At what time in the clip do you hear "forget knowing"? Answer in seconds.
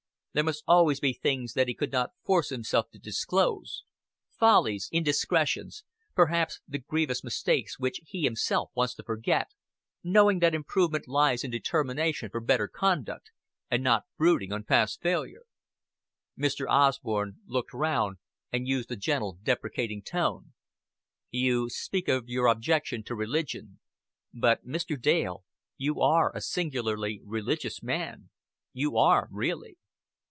9.03-10.39